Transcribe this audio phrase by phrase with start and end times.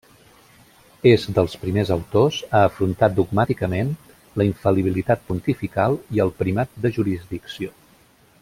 [1.09, 3.93] És dels primers autors a afrontar dogmàticament
[4.43, 7.77] la infal·libilitat pontifical i el primat de jurisdicció.